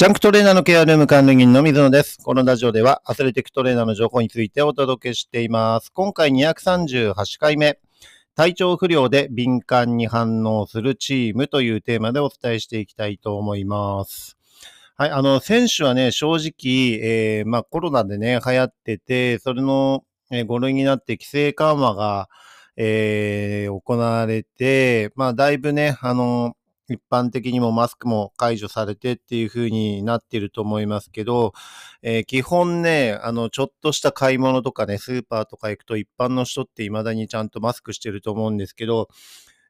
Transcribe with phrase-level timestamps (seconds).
[0.00, 2.22] ジャンクトレーナーのケアルーム管理人の水野です。
[2.24, 5.92] このラジオではアスレティックトレーナーの情報についてお届けしています。
[5.92, 7.78] 今回238回目、
[8.34, 14.38] 体調不良で敏感に反応するチームというテーマでお伝えしていきたいと思います。
[14.96, 22.30] はい、あの、選手はね、正直、えーまあコロナでね、流行ってて、それの、5類になって規制緩和が、
[22.78, 26.54] えー行われて、まあだいぶね、あの、
[26.90, 31.52] 一般的にもマスクも解除されてっていう風になってると思いますけど、
[32.02, 39.08] えー基本ね、あの、ちょっとした買い物とかね、スーパーとか行くと一般の人って未だにちゃんとマスクしてると思うんですけど、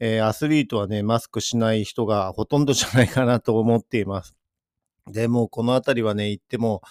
[0.00, 4.36] えーアスリートはね、マスクしない人がほとんどじゃないかなと思っています。
[5.10, 6.82] で、もこのあたりはね、言っても、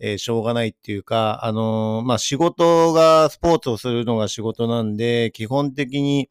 [0.00, 6.30] えーしょうがないっていうか、あのーまあ、仕事が、スポーツをするのが仕事なんで、基本的に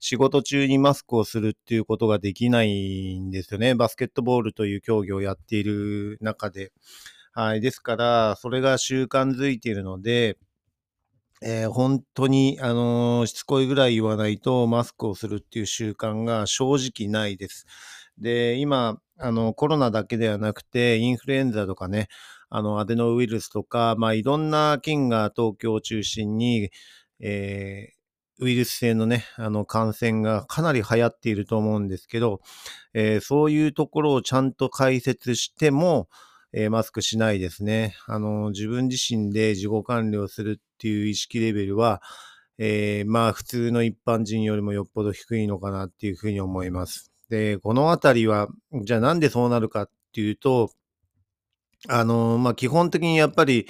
[0.00, 3.74] 仕事中にマスクをするっていうことができないんですよね。
[3.74, 6.72] バスケットボールという競技をやっている中で。
[7.32, 7.60] はい。
[7.60, 10.38] ですから、それが習慣づいているので、
[11.42, 17.66] えー本当に、あのーしつこいぐらい言わないとマスクをするっていう習慣が正直ないです。
[18.18, 22.08] で、今、あの、コロナだけではなくて、インフルエンザとかね、
[22.50, 26.70] あの、アデノウイルスとか、まあ、いろんな菌が東京を中心に、
[27.20, 27.98] えー
[28.40, 32.40] ウイルス性のね、あの、感染がかなり流行っていると思うんですけど、
[32.94, 36.08] えーそういうところをちゃんと解説しても、
[36.52, 37.96] えーマスクしないですね。
[38.06, 42.00] あの、自分自身で自己管理をするっていう意識レベルは、
[42.58, 47.12] えーまあ、普通の一般人よりもよっぽど低いのかなっていうふうに思います。
[47.28, 48.48] で、このあたりは、
[48.84, 50.70] じゃあなんでそうなるかっていうと、
[51.86, 53.66] あの、まあ、基本的にやっぱり、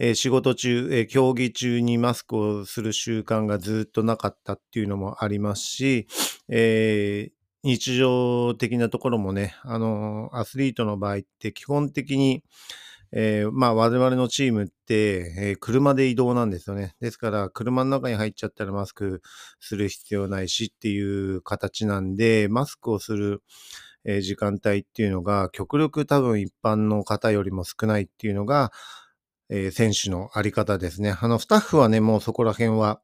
[0.00, 6.06] えー仕事中、えー競技中にマスクをする習慣がずっとなかったっていうのもありますし、
[6.48, 7.32] えー
[7.66, 12.42] 日常的なところもね、あの、アスリートの場合って基本的に、
[13.12, 16.94] えーまあ我々のチームって、えー車で移動なんですよね。
[17.00, 19.22] ですから、車の中に入っちゃったらマスク
[19.60, 21.02] する必要ないしってい
[21.36, 23.42] う形なんで、マスクをする、
[24.04, 28.72] え時間帯っていうのが、極力多分一般の方よりも少ないっていうのが、
[29.50, 31.16] えー選手のあり方ですね。
[31.20, 33.00] あの、スタッフはね、もうそこら辺は、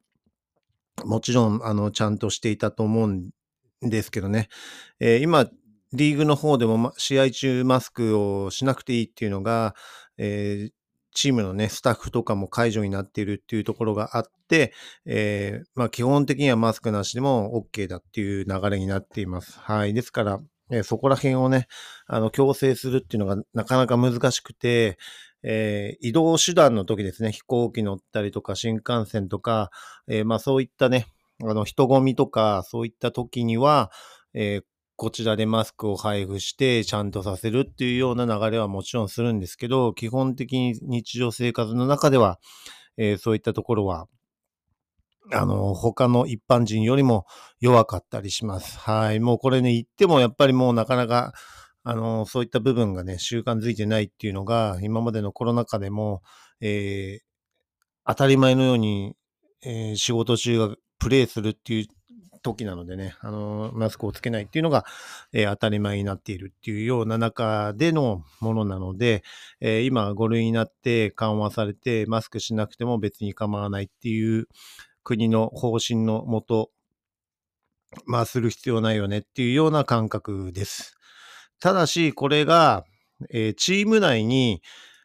[1.05, 3.29] もちろん、あの、ちゃんとしていたと思うん
[3.81, 4.49] ですけどね。
[4.99, 5.47] えー今、
[5.93, 9.75] リーグの方でもま試合中マスクをしなくていいっていうのが、
[10.17, 10.73] えー
[11.13, 14.73] チームのね、スタッフとかも解除になっているっていうところがあって、
[15.05, 19.59] えーまあ基本的にはマスクなしでも OK だっていう流れになっています。
[19.59, 19.93] はい。
[19.93, 20.39] ですから、
[20.71, 21.67] えそこら辺をね、
[22.07, 24.97] あの、強制するっていうのがなかなか難しくて、
[25.43, 29.71] えー移動手段の時ですね、飛行機乗ったりとか、新幹線とか、
[30.07, 31.07] えーまあそういったね、
[31.43, 33.91] あの、人混みとか、そういった時には、
[34.33, 34.63] えー
[34.97, 42.39] こちらでマスクを配布してちゃんとさせるっていうような流れはもちろんするんですけど、基本的に日常生活の中では、
[42.97, 44.07] えそういったところは、
[45.33, 47.25] あの、他の一般人よりも
[47.59, 48.77] 弱かったりします。
[48.79, 49.19] はい。
[49.19, 51.33] もうこれね、言ってもやっぱりもうなかなか、
[51.83, 56.21] あの、そういった部分がね、習慣づいてないっていうのが、今までのコロナ禍でも、
[56.59, 57.31] えー
[58.03, 59.15] 当たり前のように、
[59.63, 61.87] えー仕事中がプレイするっていう
[62.41, 64.85] 時なのでね、あの、マスクをつけないっていうのが、
[65.33, 69.23] えー当たり前になっているっていうような中でのものなので、
[69.59, 74.47] えー今5類になって緩和されて、マスクしなくても別に構わないっていう
[75.03, 76.71] 国の方針のもと、
[78.05, 80.95] まあする必要ないよねっていうような感覚です。
[81.59, 82.85] ただし、これが、
[83.31, 84.61] えーチーム内に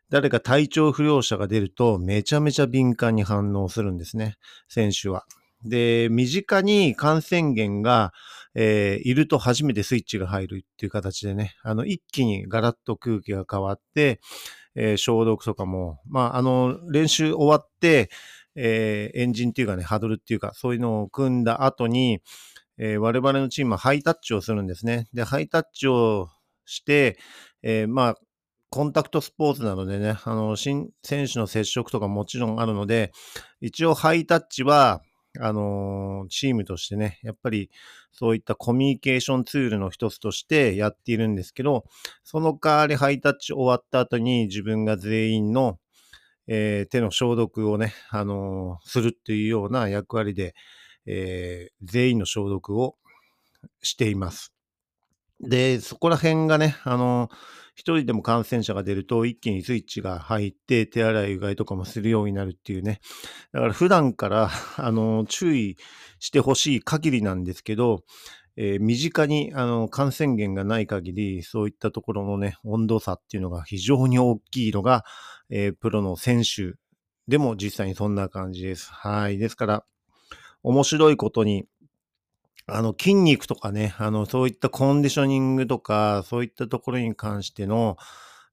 [0.09, 4.37] 誰か体調不良者が出ると、めちゃめちゃ敏感に反応するんですね、
[4.69, 5.25] 選手は。
[5.65, 8.13] で、身近に感染源が、
[8.55, 14.21] えーいると初めてスイッチが入るっていう形でね、あの、一気にガラッと空気が変わって、
[14.77, 18.11] えー消毒とかも、まあ、あの、練習終わって、
[18.57, 22.21] えーエンジンっていうかね、ハドルっていうか、そういうのを組んだ後に、
[22.79, 25.07] えー我々のチームはハイタッチをするんですね。
[25.15, 26.29] で、ハイタッチを
[26.65, 27.19] して、
[27.63, 28.15] えーまあ、
[28.71, 33.13] コンタクトスポーツなのでね、あの、新選手の接触とかもちろんあるので、
[33.61, 35.01] 一応ハイタッチは、
[35.39, 37.71] あのーチームとしてね、やっぱり
[38.11, 41.85] そういったコミュニケーションツールの一つとしてやっているんですけど、
[42.25, 45.79] その代わりハイタッチ終わった後に自分が全員の、
[46.49, 50.55] えー手の消毒をね、あのーするっていうような役割で、
[51.07, 52.97] えー全員の消毒を
[53.83, 54.53] しています。
[55.41, 57.29] で、そこら辺がね、あの、
[57.75, 63.01] 一人でも感染者が出ると一気にスイッチが入って手洗いうがいとかもするようになるっていうね。
[63.53, 65.77] だから普段から、あの、注意
[66.19, 68.03] してほしい限りなんですけど、
[68.57, 75.05] えー、身近にあの感染源がない限り、そういったところのね、温度差っていうのが非常に大きいのが、
[75.51, 76.75] えー、プロの選手
[77.29, 78.91] でも実際にそんな感じです。
[78.93, 79.39] はい。
[79.39, 79.85] ですから、
[80.63, 81.67] 面白いことに、
[82.67, 87.97] あの、筋肉とかね、あの、そういったコンディショニングとか、そういったところに関しての、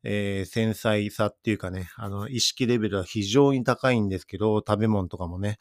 [0.04, 5.58] えー、繊細さっていうかね、あの、意識レベルは非常に高いんですけど、食べ物とかもね。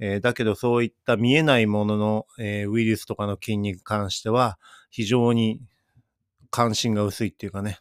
[0.00, 4.58] えー、だけどそういった見えないものの、えー、ウイルスとかの筋肉に関しては、
[4.90, 5.60] 非常に
[6.50, 7.78] 関心が薄いっていうかね、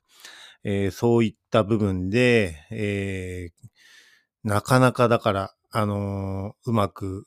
[0.63, 3.49] えそういった部分で、え
[4.43, 7.25] なかなかだから、あのうまく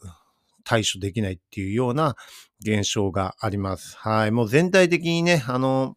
[0.64, 2.16] 対処できないっていうような
[2.64, 3.96] 現象があります。
[3.96, 4.30] はい。
[4.30, 5.96] もう全体的にね、あの、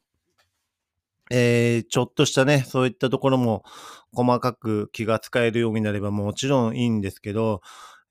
[1.32, 3.64] えー、ちょっとしたね、そういったところも
[4.14, 7.62] 細かく気が使えるようになればもちろんいいんですけど、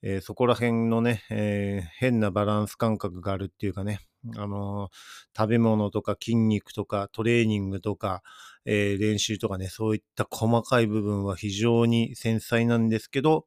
[0.03, 4.01] えー、そこら辺のね、えー、変なバランス感覚があるっていうかね、
[4.37, 4.89] あの
[5.37, 8.23] 食べ物とか筋肉とかトレーニングとか、
[8.65, 13.45] え練習とかね、そういった細かい部分は非常に繊細なんですけど、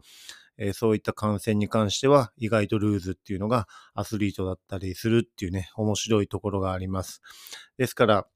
[0.58, 7.22] えそういった感染に関しては意外とルーズっていうのがアスリートだったりするっていうね、面白いところがあります。
[7.78, 8.28] ですから、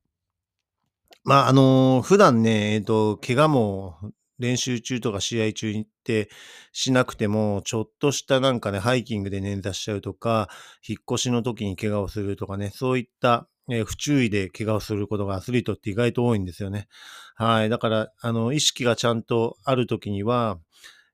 [1.24, 3.98] まあ、あの、普段ね、えっ、と、怪我も
[4.40, 6.30] 練習中とか試合中にって
[6.72, 10.50] しなくても、ちょっとしたなんかね、ハイキングで捻挫しちゃうとか、
[10.88, 16.88] 引っ越しの時に怪我をするとかね、そういった、えー、不注意で怪我をすることがアスリートって意外と多いんですよね。
[17.36, 17.70] はい。
[17.70, 20.58] だから、あの、意識がちゃんとある時には、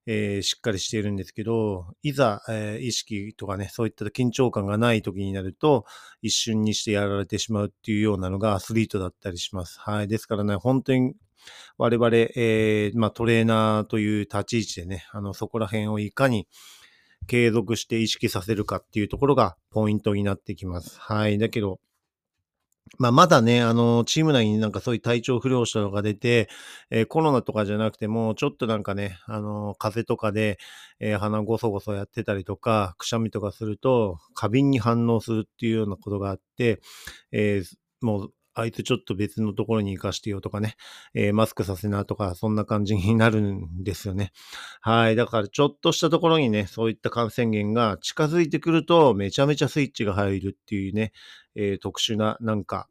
[0.07, 5.85] えー、しっかりしているんですけど、いざ、えー、意識とかね、そういった緊張感がない時になると、
[6.21, 9.79] 一瞬にしてやられてしまうっていうようなのがアスリートだったりします。
[9.79, 10.07] はい。
[10.07, 11.15] ですからね、本当に
[11.77, 16.47] 我々、えー、まあ、トレーナーという立ち位置でね、あの、そこら辺をいかに
[17.27, 20.99] 継続して意識させるかっていうところがポイントになってきます。
[20.99, 21.37] はい。
[21.37, 21.79] だけど、
[22.99, 26.49] まあ、まだね、あの、チーム内になんかそういう体調不良者とか出て、
[26.91, 30.59] えー、コロナとかじゃなくても、ちょっとなんかね、あの、風邪とかで、
[30.99, 36.79] えー、鼻ごそごそやってたりとか、くしゃみとかすると、過敏に反応するっていうようなことがあって、
[37.31, 40.75] えー、もう、あいつちょっと別のところに行かしてよとかね、
[41.13, 44.31] えー、マスクさせなとか、そんな感じになるんですよね。
[44.81, 45.15] はい。
[45.15, 51.11] だからちょっとしたところにね、そういった感染源が近づいてくると、めちゃめちゃスイッチが入るっていうね、
[51.55, 52.87] えー、特殊な、なんか、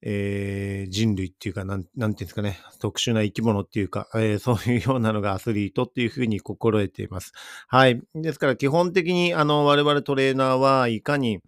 [0.00, 7.32] えー、人類っていうか、なん、なんていうんですかね、特殊な生き物っていうか、えー、 そういうようなのがアスリートっていうふうに心得ています。
[7.66, 8.00] はい。
[8.14, 11.40] ですから基本的に、あの、我々トレーナーはいかに、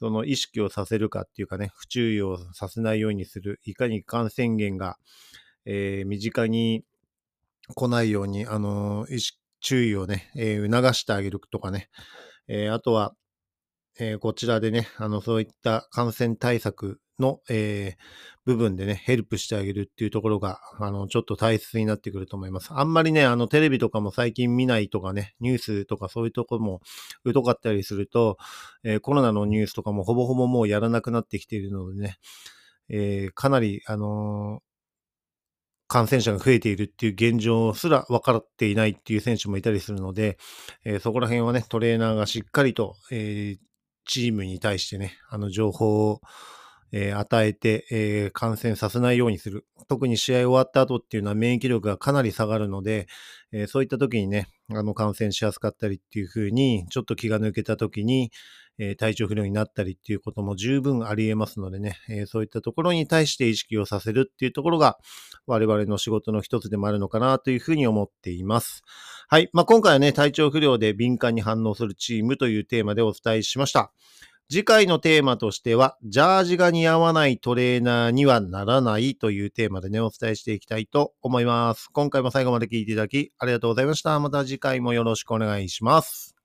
[0.00, 4.96] その意識をさせるかっていうかね、不注意をさせないようにする、いかに感染源が、
[5.66, 6.84] えー、身近に
[7.74, 11.90] 来ないように、あのー、意識、注意をね、えー、促してあげるとかね、
[12.48, 13.14] えー、あとは、
[13.98, 18.00] えー、こちらでね、あの、そういった感染対策の、えー、
[18.44, 22.70] 部分でね、ヘルプしてあげるっていうところが、あの、ちょっと大切になってくると思います。
[22.72, 26.80] あんまりね、あの、テレビとかも最近見ないとかね、ニュースとかそういうとこも
[27.32, 28.38] 疎かったりすると、
[28.82, 32.18] えー、コロナのニュースとかもほぼほぼもうやらなくなってきているのでね、
[32.88, 34.60] えー、かなり、あの
[35.90, 40.38] 感染者が増えているっていう現状すら分かっていないっていう選手もいたりするので、
[40.84, 43.70] えー、そこら辺はね、トレーナーがしっかりと、えー、
[44.04, 46.20] チームに対してね、あの情報を
[46.92, 49.66] えー、与えて、えー、感染させないようにする。
[49.88, 53.06] 特に試合終わった後っていうのは免疫力がかなり下がるので、
[53.52, 58.30] えー、そういった時にね、あの感染しやすかったりっていう風に、ちょっと気が抜けた時に、
[58.82, 64.96] え体調不良になったりっていうことも十分あり得ますのでね、えそういったところに対して意識をさせるっていうところが
[65.46, 68.82] 我々の仕事の一つでもあるのかなというふうに思っています。
[69.28, 69.50] はい。
[69.52, 73.92] まあ、今回はね、体調不良で敏感に反応するチームというテーマでお伝えしました。
[74.52, 81.88] 次回のテーマとしては、ジャージが似合わないトレーナーにはならないというテーマでね、お伝えしていきたいと思います。
[81.92, 84.18] 今回も最後まで聞いていただきありがとうございました。
[84.18, 86.39] また次回もよろしくお願いします。